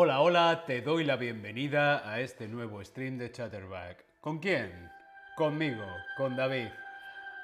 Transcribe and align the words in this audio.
Hola, 0.00 0.20
hola, 0.20 0.62
te 0.64 0.80
doy 0.80 1.02
la 1.02 1.16
bienvenida 1.16 2.08
a 2.08 2.20
este 2.20 2.46
nuevo 2.46 2.84
stream 2.84 3.18
de 3.18 3.32
Chatterback. 3.32 4.04
¿Con 4.20 4.38
quién? 4.38 4.88
Conmigo, 5.34 5.84
con 6.16 6.36
David. 6.36 6.68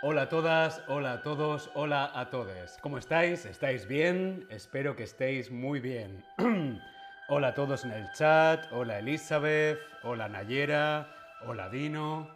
Hola 0.00 0.22
a 0.22 0.28
todas, 0.30 0.82
hola 0.88 1.12
a 1.12 1.22
todos, 1.22 1.70
hola 1.74 2.10
a 2.14 2.30
todos. 2.30 2.78
¿Cómo 2.80 2.96
estáis? 2.96 3.44
¿Estáis 3.44 3.86
bien? 3.86 4.46
Espero 4.48 4.96
que 4.96 5.02
estéis 5.02 5.50
muy 5.50 5.78
bien. 5.80 6.24
hola 7.28 7.48
a 7.48 7.54
todos 7.54 7.84
en 7.84 7.90
el 7.90 8.10
chat, 8.12 8.64
hola 8.72 8.98
Elizabeth, 9.00 9.78
hola 10.02 10.26
Nayera, 10.30 11.14
hola 11.44 11.68
Dino. 11.68 12.34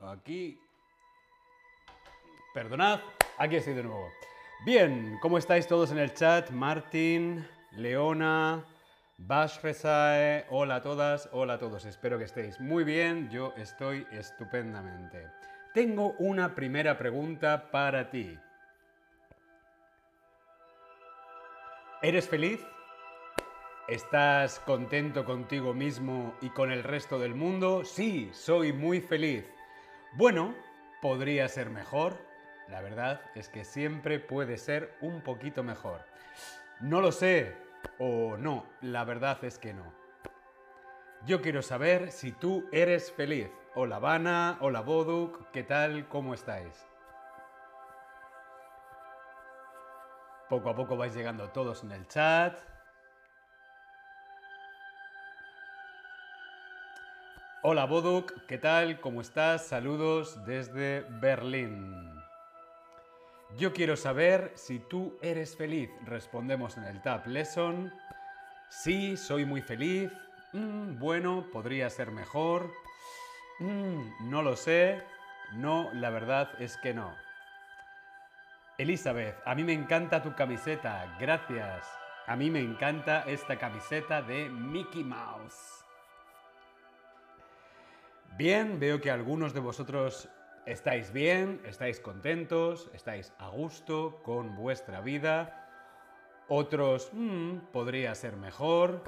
Aquí. 0.00 0.58
Perdonad, 2.54 2.98
aquí 3.36 3.56
estoy 3.56 3.74
de 3.74 3.82
nuevo. 3.82 4.08
Bien, 4.64 5.18
¿cómo 5.20 5.36
estáis 5.36 5.68
todos 5.68 5.90
en 5.90 5.98
el 5.98 6.14
chat? 6.14 6.48
Martín, 6.48 7.46
Leona, 7.76 8.64
Bashresae, 9.18 10.46
hola 10.48 10.76
a 10.76 10.82
todas, 10.82 11.28
hola 11.32 11.54
a 11.54 11.58
todos. 11.58 11.84
Espero 11.84 12.16
que 12.16 12.24
estéis 12.24 12.58
muy 12.58 12.84
bien, 12.84 13.28
yo 13.28 13.52
estoy 13.56 14.06
estupendamente. 14.10 15.26
Tengo 15.74 16.12
una 16.18 16.54
primera 16.54 16.96
pregunta 16.96 17.70
para 17.70 18.08
ti. 18.08 18.38
¿Eres 22.00 22.26
feliz? 22.28 22.60
¿Estás 23.88 24.58
contento 24.60 25.26
contigo 25.26 25.74
mismo 25.74 26.34
y 26.40 26.48
con 26.48 26.72
el 26.72 26.82
resto 26.82 27.18
del 27.18 27.34
mundo? 27.34 27.84
Sí, 27.84 28.30
soy 28.32 28.72
muy 28.72 29.02
feliz. 29.02 29.44
Bueno, 30.14 30.54
podría 31.02 31.46
ser 31.48 31.68
mejor. 31.68 32.16
La 32.68 32.80
verdad 32.80 33.20
es 33.34 33.50
que 33.50 33.64
siempre 33.64 34.18
puede 34.18 34.56
ser 34.56 34.96
un 35.02 35.20
poquito 35.20 35.62
mejor. 35.62 36.00
No 36.80 37.00
lo 37.00 37.12
sé, 37.12 37.65
o 37.98 38.36
no, 38.36 38.66
la 38.80 39.04
verdad 39.04 39.42
es 39.44 39.58
que 39.58 39.74
no. 39.74 39.92
Yo 41.24 41.40
quiero 41.42 41.62
saber 41.62 42.12
si 42.12 42.32
tú 42.32 42.68
eres 42.72 43.10
feliz. 43.10 43.50
Hola 43.74 43.98
Vana, 43.98 44.58
hola 44.60 44.80
Boduk, 44.80 45.50
¿qué 45.50 45.62
tal? 45.62 46.08
¿Cómo 46.08 46.34
estáis? 46.34 46.86
Poco 50.48 50.70
a 50.70 50.76
poco 50.76 50.96
vais 50.96 51.14
llegando 51.14 51.50
todos 51.50 51.82
en 51.82 51.92
el 51.92 52.06
chat. 52.06 52.56
Hola 57.62 57.84
Boduk, 57.86 58.46
¿qué 58.46 58.58
tal? 58.58 59.00
¿Cómo 59.00 59.20
estás? 59.20 59.66
Saludos 59.66 60.44
desde 60.46 61.04
Berlín. 61.20 62.05
Yo 63.54 63.72
quiero 63.72 63.96
saber 63.96 64.52
si 64.54 64.80
tú 64.80 65.18
eres 65.22 65.56
feliz. 65.56 65.88
Respondemos 66.04 66.76
en 66.76 66.84
el 66.84 67.00
Tab 67.00 67.26
Lesson. 67.26 67.92
Sí, 68.68 69.16
soy 69.16 69.44
muy 69.44 69.62
feliz. 69.62 70.10
Mm, 70.52 70.98
bueno, 70.98 71.46
podría 71.52 71.88
ser 71.88 72.10
mejor. 72.10 72.70
Mm, 73.60 74.28
no 74.30 74.42
lo 74.42 74.56
sé. 74.56 75.02
No, 75.54 75.90
la 75.94 76.10
verdad 76.10 76.50
es 76.60 76.76
que 76.78 76.92
no. 76.92 77.14
Elizabeth, 78.78 79.36
a 79.46 79.54
mí 79.54 79.64
me 79.64 79.72
encanta 79.72 80.22
tu 80.22 80.34
camiseta. 80.34 81.16
Gracias. 81.18 81.86
A 82.26 82.36
mí 82.36 82.50
me 82.50 82.60
encanta 82.60 83.22
esta 83.26 83.56
camiseta 83.56 84.20
de 84.20 84.50
Mickey 84.50 85.04
Mouse. 85.04 85.84
Bien, 88.36 88.78
veo 88.78 89.00
que 89.00 89.10
algunos 89.10 89.54
de 89.54 89.60
vosotros 89.60 90.28
estáis 90.66 91.12
bien, 91.12 91.60
estáis 91.64 92.00
contentos, 92.00 92.90
estáis 92.92 93.32
a 93.38 93.48
gusto 93.48 94.20
con 94.24 94.56
vuestra 94.56 95.00
vida. 95.00 95.62
Otros, 96.48 97.10
mm, 97.12 97.58
podría 97.72 98.14
ser 98.14 98.36
mejor. 98.36 99.02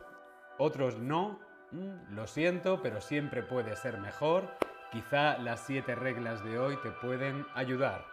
Otros 0.57 0.99
no. 0.99 1.41
Mm, 1.73 2.15
lo 2.15 2.27
siento, 2.27 2.81
pero 2.81 3.01
siempre 3.01 3.43
puede 3.43 3.77
ser 3.77 3.99
mejor. 3.99 4.49
Quizá 4.93 5.37
las 5.39 5.61
siete 5.67 5.95
reglas 5.95 6.43
de 6.45 6.59
hoy 6.59 6.77
te 6.83 6.91
pueden 6.91 7.45
ayudar. 7.55 8.07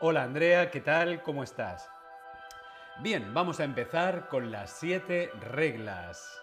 Hola 0.00 0.24
Andrea, 0.24 0.70
¿qué 0.70 0.80
tal? 0.80 1.22
¿Cómo 1.22 1.42
estás? 1.42 1.90
Bien, 3.02 3.32
vamos 3.32 3.60
a 3.60 3.64
empezar 3.64 4.28
con 4.28 4.50
las 4.50 4.70
siete 4.70 5.30
reglas 5.40 6.42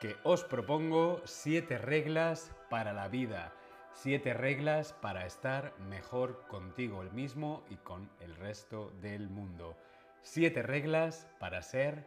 que 0.00 0.16
os 0.22 0.44
propongo, 0.44 1.22
siete 1.24 1.78
reglas 1.78 2.50
para 2.68 2.92
la 2.92 3.08
vida. 3.08 3.52
Siete 3.94 4.34
reglas 4.34 4.92
para 4.92 5.24
estar 5.24 5.72
mejor 5.78 6.46
contigo 6.48 7.00
el 7.00 7.12
mismo 7.12 7.64
y 7.70 7.76
con 7.76 8.10
el 8.20 8.34
resto 8.34 8.90
del 9.00 9.30
mundo. 9.30 9.76
Siete 10.20 10.62
reglas 10.62 11.28
para 11.38 11.62
ser 11.62 12.04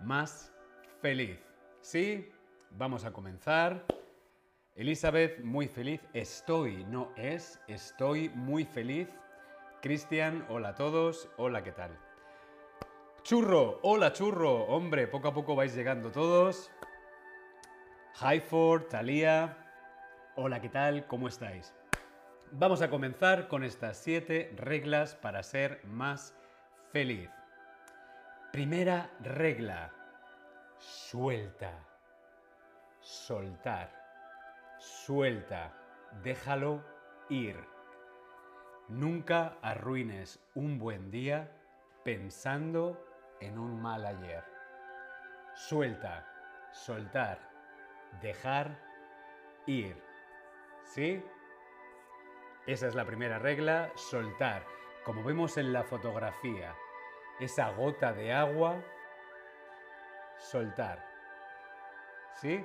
más 0.00 0.52
feliz. 1.00 1.38
¿Sí? 1.80 2.32
Vamos 2.72 3.04
a 3.04 3.12
comenzar. 3.12 3.86
Elizabeth, 4.74 5.38
muy 5.40 5.68
feliz. 5.68 6.00
Estoy, 6.12 6.84
no 6.84 7.12
es, 7.16 7.60
estoy 7.68 8.28
muy 8.30 8.64
feliz. 8.64 9.08
Cristian, 9.82 10.44
hola 10.48 10.70
a 10.70 10.74
todos. 10.74 11.28
Hola, 11.36 11.62
¿qué 11.62 11.70
tal? 11.70 11.96
Churro, 13.22 13.78
hola 13.82 14.12
churro. 14.12 14.64
Hombre, 14.64 15.06
poco 15.06 15.28
a 15.28 15.32
poco 15.32 15.54
vais 15.54 15.74
llegando 15.76 16.10
todos. 16.10 16.72
Highford, 18.20 18.88
Thalia, 18.88 19.63
Hola, 20.36 20.60
¿qué 20.60 20.68
tal? 20.68 21.06
¿Cómo 21.06 21.28
estáis? 21.28 21.72
Vamos 22.50 22.82
a 22.82 22.90
comenzar 22.90 23.46
con 23.46 23.62
estas 23.62 23.96
siete 23.96 24.52
reglas 24.56 25.14
para 25.14 25.44
ser 25.44 25.80
más 25.84 26.34
feliz. 26.90 27.30
Primera 28.50 29.12
regla. 29.20 29.92
Suelta. 30.78 31.70
Soltar. 32.98 33.90
Suelta. 34.78 35.72
Déjalo 36.24 36.82
ir. 37.28 37.56
Nunca 38.88 39.56
arruines 39.62 40.40
un 40.56 40.80
buen 40.80 41.12
día 41.12 41.48
pensando 42.02 43.00
en 43.40 43.56
un 43.56 43.80
mal 43.80 44.04
ayer. 44.04 44.42
Suelta. 45.54 46.26
Soltar. 46.72 47.38
Dejar 48.20 48.76
ir. 49.66 50.13
¿Sí? 50.84 51.24
Esa 52.66 52.86
es 52.86 52.94
la 52.94 53.04
primera 53.04 53.38
regla, 53.38 53.92
soltar. 53.96 54.64
Como 55.04 55.22
vemos 55.22 55.58
en 55.58 55.72
la 55.72 55.82
fotografía, 55.82 56.74
esa 57.40 57.70
gota 57.70 58.12
de 58.12 58.32
agua, 58.32 58.76
soltar. 60.38 61.04
¿Sí? 62.40 62.64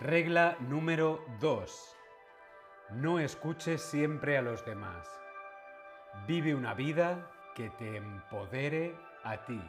Regla 0.00 0.56
número 0.60 1.24
2. 1.40 1.96
No 2.90 3.18
escuches 3.18 3.80
siempre 3.82 4.36
a 4.36 4.42
los 4.42 4.64
demás. 4.66 5.08
Vive 6.26 6.54
una 6.54 6.74
vida 6.74 7.30
que 7.54 7.70
te 7.70 7.96
empodere 7.96 8.94
a 9.24 9.44
ti. 9.44 9.60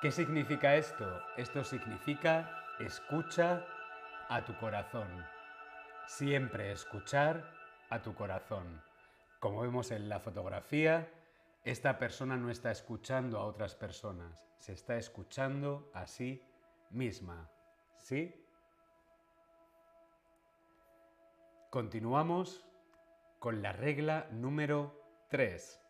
¿Qué 0.00 0.10
significa 0.10 0.76
esto? 0.76 1.20
Esto 1.36 1.62
significa 1.62 2.61
Escucha 2.80 3.66
a 4.28 4.44
tu 4.44 4.56
corazón. 4.56 5.24
Siempre 6.06 6.72
escuchar 6.72 7.44
a 7.90 8.00
tu 8.02 8.14
corazón. 8.14 8.82
Como 9.40 9.60
vemos 9.60 9.90
en 9.90 10.08
la 10.08 10.20
fotografía, 10.20 11.08
esta 11.64 11.98
persona 11.98 12.36
no 12.36 12.50
está 12.50 12.70
escuchando 12.70 13.38
a 13.38 13.44
otras 13.44 13.74
personas, 13.74 14.48
se 14.58 14.72
está 14.72 14.96
escuchando 14.96 15.90
a 15.92 16.06
sí 16.06 16.42
misma. 16.90 17.50
¿Sí? 17.98 18.34
Continuamos 21.70 22.64
con 23.38 23.62
la 23.62 23.72
regla 23.72 24.26
número 24.30 24.98
3. 25.28 25.80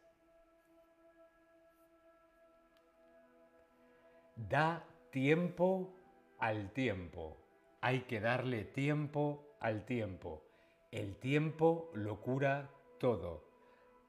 Da 4.37 4.85
tiempo 5.11 5.95
al 6.43 6.73
tiempo. 6.73 7.37
Hay 7.81 8.01
que 8.01 8.21
darle 8.21 8.65
tiempo 8.65 9.57
al 9.61 9.85
tiempo. 9.85 10.43
El 10.91 11.15
tiempo 11.15 11.93
lo 11.95 12.21
cura 12.21 12.69
todo. 12.99 13.45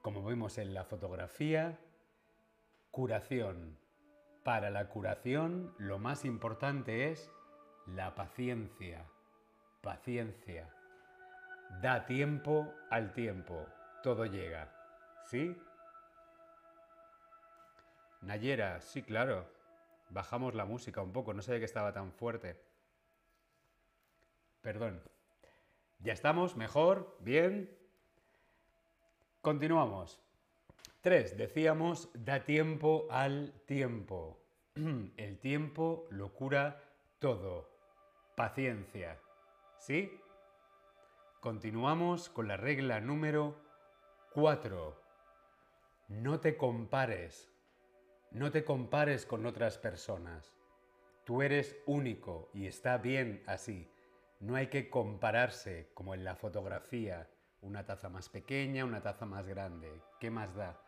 Como 0.01 0.23
vemos 0.25 0.57
en 0.57 0.73
la 0.73 0.83
fotografía, 0.83 1.77
curación. 2.89 3.77
Para 4.43 4.71
la 4.71 4.89
curación 4.89 5.75
lo 5.77 5.99
más 5.99 6.25
importante 6.25 7.11
es 7.11 7.31
la 7.85 8.15
paciencia. 8.15 9.05
Paciencia. 9.83 10.73
Da 11.83 12.07
tiempo 12.07 12.73
al 12.89 13.13
tiempo. 13.13 13.63
Todo 14.01 14.25
llega. 14.25 14.73
¿Sí? 15.27 15.55
Nayera, 18.21 18.81
sí, 18.81 19.03
claro. 19.03 19.45
Bajamos 20.13 20.53
la 20.53 20.65
música 20.65 21.01
un 21.01 21.11
poco, 21.11 21.33
no 21.33 21.41
sé 21.41 21.57
que 21.57 21.65
estaba 21.65 21.91
tan 21.91 22.11
fuerte. 22.11 22.61
Perdón. 24.61 25.01
¿Ya 25.97 26.13
estamos? 26.13 26.55
¿Mejor? 26.55 27.17
¿Bien? 27.19 27.75
Continuamos. 29.41 30.21
3. 31.01 31.35
Decíamos, 31.35 32.09
da 32.13 32.45
tiempo 32.45 33.07
al 33.09 33.53
tiempo. 33.65 34.39
El 35.17 35.39
tiempo 35.39 36.07
lo 36.11 36.31
cura 36.31 36.83
todo. 37.17 37.71
Paciencia. 38.35 39.19
¿Sí? 39.79 40.21
Continuamos 41.39 42.29
con 42.29 42.47
la 42.47 42.55
regla 42.55 43.01
número 43.01 43.55
4. 44.33 45.01
No 46.09 46.39
te 46.39 46.55
compares. 46.55 47.52
No 48.33 48.49
te 48.49 48.63
compares 48.63 49.27
con 49.27 49.45
otras 49.45 49.77
personas. 49.77 50.55
Tú 51.23 51.43
eres 51.43 51.77
único 51.85 52.49
y 52.51 52.65
está 52.65 52.97
bien 52.97 53.43
así. 53.45 53.87
No 54.39 54.55
hay 54.55 54.67
que 54.67 54.89
compararse 54.89 55.91
como 55.93 56.15
en 56.15 56.23
la 56.23 56.35
fotografía. 56.35 57.29
Una 57.61 57.85
taza 57.85 58.09
más 58.09 58.29
pequeña, 58.29 58.85
una 58.85 59.03
taza 59.03 59.27
más 59.27 59.45
grande. 59.47 60.01
¿Qué 60.19 60.31
más 60.31 60.55
da? 60.55 60.81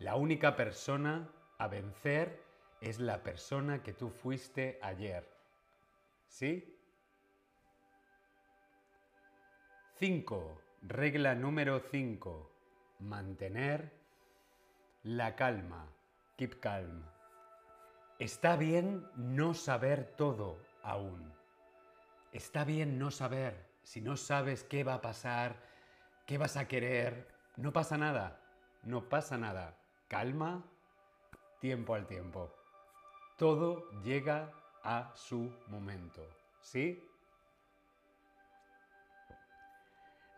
La 0.00 0.16
única 0.16 0.56
persona 0.56 1.30
a 1.56 1.68
vencer 1.68 2.42
es 2.80 2.98
la 2.98 3.22
persona 3.22 3.84
que 3.84 3.92
tú 3.92 4.10
fuiste 4.10 4.80
ayer. 4.82 5.24
¿Sí? 6.26 6.76
5. 10.00 10.60
Regla 10.82 11.36
número 11.36 11.78
5. 11.78 12.50
Mantener 12.98 13.92
la 15.04 15.36
calma. 15.36 15.86
Keep 16.42 16.58
calm. 16.58 17.04
Está 18.18 18.56
bien 18.56 19.06
no 19.14 19.54
saber 19.54 20.12
todo 20.16 20.58
aún. 20.82 21.32
Está 22.32 22.64
bien 22.64 22.98
no 22.98 23.12
saber. 23.12 23.64
Si 23.84 24.00
no 24.00 24.16
sabes 24.16 24.64
qué 24.64 24.82
va 24.82 24.94
a 24.94 25.00
pasar, 25.00 25.54
qué 26.26 26.38
vas 26.38 26.56
a 26.56 26.66
querer, 26.66 27.28
no 27.54 27.72
pasa 27.72 27.96
nada. 27.96 28.40
No 28.82 29.08
pasa 29.08 29.38
nada. 29.38 29.78
Calma, 30.08 30.64
tiempo 31.60 31.94
al 31.94 32.08
tiempo. 32.08 32.52
Todo 33.38 33.88
llega 34.00 34.52
a 34.82 35.12
su 35.14 35.48
momento. 35.68 36.28
¿Sí? 36.60 37.08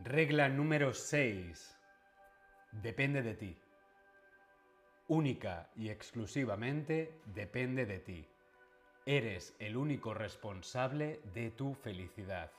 Regla 0.00 0.50
número 0.50 0.92
6. 0.92 1.78
Depende 2.72 3.22
de 3.22 3.34
ti. 3.36 3.63
Única 5.08 5.70
y 5.76 5.90
exclusivamente 5.90 7.20
depende 7.26 7.86
de 7.86 7.98
ti. 7.98 8.28
Eres 9.06 9.54
el 9.58 9.76
único 9.76 10.14
responsable 10.14 11.20
de 11.34 11.50
tu 11.50 11.74
felicidad. 11.74 12.50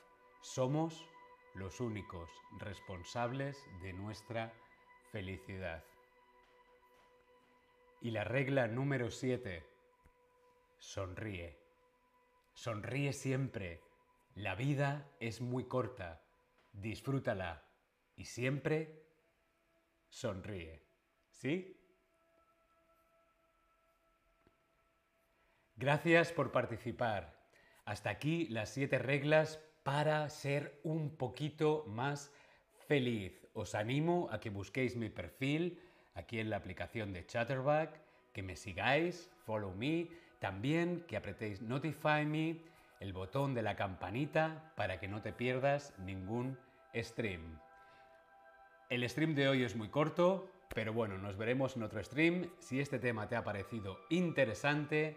Somos 0.42 1.08
los 1.56 1.80
únicos 1.80 2.30
responsables 2.60 3.58
de 3.82 3.94
nuestra 3.94 4.54
felicidad. 5.12 5.84
Y 8.02 8.12
la 8.12 8.24
regla 8.24 8.68
número 8.68 9.10
7. 9.10 9.64
Sonríe. 10.78 11.58
Sonríe 12.54 13.14
siempre. 13.14 13.82
La 14.36 14.54
vida 14.54 15.10
es 15.20 15.42
muy 15.42 15.64
corta 15.66 16.22
disfrútala 16.82 17.64
y 18.16 18.26
siempre 18.26 19.04
sonríe. 20.10 20.84
¿Sí? 21.30 21.78
Gracias 25.86 26.32
por 26.32 26.52
participar. 26.52 27.32
Hasta 27.86 28.10
aquí 28.10 28.48
las 28.48 28.70
siete 28.70 28.98
reglas 28.98 29.60
para 29.84 30.28
ser 30.32 30.80
un 30.82 31.16
poquito 31.16 31.86
más 31.88 32.34
feliz. 32.88 33.46
Os 33.54 33.76
animo 33.76 34.28
a 34.32 34.40
que 34.40 34.50
busquéis 34.50 34.96
mi 34.96 35.10
perfil 35.10 35.80
aquí 36.16 36.40
en 36.40 36.50
la 36.50 36.58
aplicación 36.58 37.14
de 37.14 37.24
Chatterback, 37.28 38.02
que 38.34 38.42
me 38.42 38.56
sigáis, 38.56 39.30
follow 39.46 39.76
me, 39.76 40.08
también 40.40 41.06
que 41.08 41.18
apretéis 41.18 41.62
Notify 41.62 42.26
Me, 42.26 42.58
el 43.00 43.14
botón 43.14 43.54
de 43.54 43.62
la 43.62 43.76
campanita 43.76 44.74
para 44.76 45.00
que 45.00 45.08
no 45.08 45.22
te 45.22 45.34
pierdas 45.34 45.94
ningún 46.00 46.58
stream. 46.96 47.60
El 48.90 49.08
stream 49.08 49.36
de 49.36 49.50
hoy 49.50 49.64
es 49.64 49.76
muy 49.76 49.90
corto, 49.90 50.50
pero 50.74 50.94
bueno, 50.94 51.20
nos 51.20 51.38
veremos 51.38 51.76
en 51.76 51.84
otro 51.84 52.04
stream. 52.04 52.50
Si 52.58 52.80
este 52.80 52.98
tema 52.98 53.28
te 53.28 53.36
ha 53.36 53.44
parecido 53.44 54.00
interesante, 54.10 55.16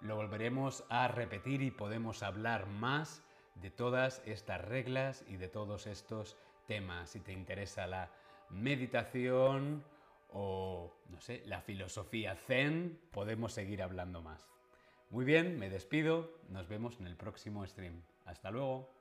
lo 0.00 0.16
volveremos 0.16 0.84
a 0.88 1.08
repetir 1.08 1.62
y 1.62 1.70
podemos 1.70 2.22
hablar 2.22 2.66
más 2.66 3.22
de 3.54 3.70
todas 3.70 4.22
estas 4.26 4.60
reglas 4.60 5.24
y 5.28 5.36
de 5.36 5.48
todos 5.48 5.86
estos 5.86 6.36
temas. 6.66 7.10
Si 7.10 7.20
te 7.20 7.32
interesa 7.32 7.86
la 7.86 8.10
meditación 8.50 9.84
o, 10.32 10.92
no 11.08 11.20
sé, 11.20 11.42
la 11.46 11.60
filosofía 11.60 12.36
zen, 12.36 13.00
podemos 13.12 13.52
seguir 13.52 13.82
hablando 13.82 14.22
más. 14.22 14.46
Muy 15.10 15.24
bien, 15.24 15.58
me 15.58 15.70
despido, 15.70 16.32
nos 16.48 16.68
vemos 16.68 16.98
en 17.00 17.06
el 17.06 17.16
próximo 17.16 17.66
stream. 17.66 18.02
Hasta 18.24 18.50
luego. 18.50 18.95